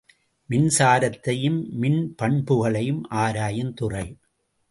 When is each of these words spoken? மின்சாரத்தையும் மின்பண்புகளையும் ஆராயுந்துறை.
மின்சாரத்தையும் 0.49 1.59
மின்பண்புகளையும் 1.81 3.03
ஆராயுந்துறை. 3.15 4.05